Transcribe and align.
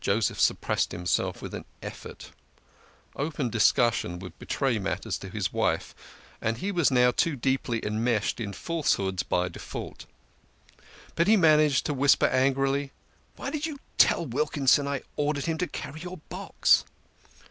Joseph 0.03 0.41
suppressed 0.41 0.93
himself 0.93 1.43
with 1.43 1.53
an 1.53 1.63
effort. 1.83 2.31
Open 3.15 3.49
discus 3.49 3.93
sion 3.93 4.17
would 4.17 4.39
betray 4.39 4.79
matters 4.79 5.15
to 5.19 5.29
his 5.29 5.53
wife, 5.53 5.93
and 6.41 6.57
he 6.57 6.71
was 6.71 6.89
now 6.89 7.11
too 7.11 7.35
deeply 7.35 7.85
enmeshed 7.85 8.39
in 8.39 8.51
falsehoods 8.51 9.21
by 9.21 9.47
default. 9.47 10.07
But 11.13 11.27
he 11.27 11.37
managed 11.37 11.85
to 11.85 11.93
whisper 11.93 12.25
angrily," 12.25 12.93
Why 13.35 13.51
did 13.51 13.67
you 13.67 13.77
tell 13.99 14.25
Wilkinson 14.25 14.87
I 14.87 15.03
ordered 15.17 15.45
him 15.45 15.59
to 15.59 15.67
carry 15.67 16.01
your 16.01 16.17
box?" 16.29 16.83